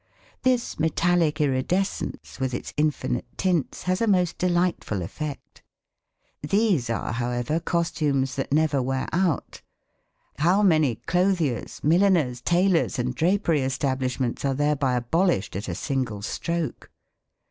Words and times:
This 0.41 0.79
metallic 0.79 1.39
iridescence 1.39 2.39
with 2.39 2.55
its 2.55 2.73
infinite 2.75 3.27
tints 3.37 3.83
has 3.83 4.01
a 4.01 4.07
most 4.07 4.39
delightful 4.39 5.03
effect. 5.03 5.61
These 6.41 6.89
are, 6.89 7.11
however, 7.13 7.59
costumes 7.59 8.35
that 8.35 8.51
never 8.51 8.81
wear 8.81 9.07
out. 9.13 9.61
How 10.39 10.63
many 10.63 10.95
clothiers, 10.95 11.83
milliners, 11.83 12.41
tailors, 12.41 12.97
and 12.97 13.13
drapery 13.13 13.61
establishments 13.61 14.43
are 14.43 14.55
thereby 14.55 14.95
abolished 14.95 15.55
at 15.55 15.67
a 15.67 15.75
single 15.75 16.23
stroke! 16.23 16.89